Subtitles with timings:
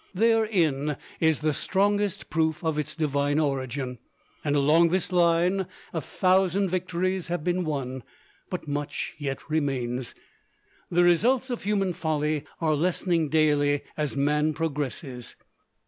[0.15, 3.99] Therein is the strongest proof of its divine origin.
[4.43, 8.01] And along this line a thousand victories have been won
[8.49, 10.15] but much yet remains.
[10.89, 15.35] The results of human folly are lessening daily as man progresses.